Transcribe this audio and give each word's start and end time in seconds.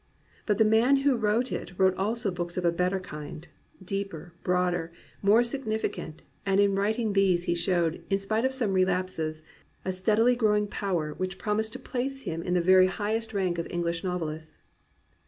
But 0.47 0.57
the 0.57 0.65
man 0.65 0.95
who 1.05 1.15
wrote 1.15 1.51
it 1.51 1.73
wrote 1.77 1.93
also 1.93 2.31
books 2.31 2.57
of 2.57 2.65
a 2.65 2.71
better 2.71 2.99
kind,— 2.99 3.47
deeper, 3.95 4.33
broader, 4.43 4.91
more 5.21 5.43
significant, 5.43 6.23
and 6.43 6.59
in 6.59 6.73
writing 6.73 7.13
these 7.13 7.43
he 7.43 7.53
showed, 7.53 8.03
in 8.09 8.17
spite 8.17 8.43
of 8.43 8.55
some 8.55 8.73
relapses, 8.73 9.43
a 9.85 9.91
steadily 9.91 10.35
growing 10.35 10.65
power 10.67 11.13
which 11.13 11.37
promised 11.37 11.73
to 11.73 11.77
place 11.79 12.23
him 12.23 12.41
in 12.41 12.55
the 12.55 12.61
very 12.61 12.87
highest 12.87 13.31
rank 13.31 13.59
of 13.59 13.67
English 13.69 14.03
novelists. 14.03 14.59